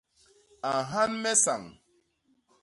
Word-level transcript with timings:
A 0.69 0.71
nhan 0.89 1.11
me 1.21 1.31
sañ. 1.43 1.61